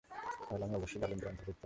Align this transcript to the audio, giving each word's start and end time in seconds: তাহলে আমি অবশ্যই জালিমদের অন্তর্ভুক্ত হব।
তাহলে 0.41 0.63
আমি 0.63 0.75
অবশ্যই 0.75 0.99
জালিমদের 0.99 1.29
অন্তর্ভুক্ত 1.29 1.49
হব। 1.49 1.59